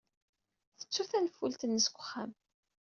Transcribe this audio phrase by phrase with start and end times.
[0.79, 2.31] Tettu tanfult-nnes deg uxxam.